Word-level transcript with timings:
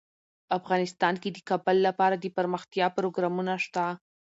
افغانستان 0.57 1.13
کې 1.21 1.29
د 1.31 1.37
کابل 1.49 1.77
لپاره 1.87 2.15
دپرمختیا 2.25 2.87
پروګرامونه 2.97 3.53
شته. 3.65 3.85